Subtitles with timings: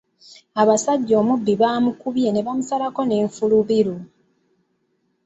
[0.61, 3.95] Abasajja omubbi baamukubye ne bamusalako n'enfulubiru.